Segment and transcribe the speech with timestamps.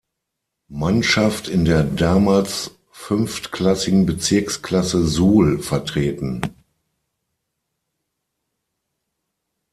[0.71, 6.41] Mannschaft in der damals fünftklassigen Bezirksklasse Suhl vertreten.